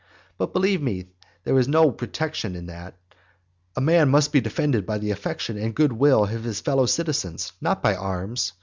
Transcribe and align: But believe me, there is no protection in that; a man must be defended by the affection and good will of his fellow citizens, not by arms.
But 0.39 0.51
believe 0.51 0.81
me, 0.81 1.09
there 1.43 1.59
is 1.59 1.67
no 1.67 1.91
protection 1.91 2.55
in 2.55 2.65
that; 2.65 2.95
a 3.75 3.81
man 3.81 4.09
must 4.09 4.31
be 4.31 4.41
defended 4.41 4.83
by 4.83 4.97
the 4.97 5.11
affection 5.11 5.59
and 5.59 5.75
good 5.75 5.93
will 5.93 6.23
of 6.23 6.43
his 6.43 6.59
fellow 6.59 6.87
citizens, 6.87 7.53
not 7.61 7.83
by 7.83 7.95
arms. 7.95 8.53